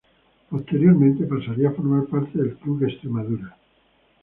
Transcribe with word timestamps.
Posteriormente 0.49 1.25
pasaría 1.27 1.69
a 1.69 1.73
formar 1.73 2.07
parte 2.07 2.35
del 2.39 2.57
Club 2.57 2.81
Extremadura. 2.85 3.55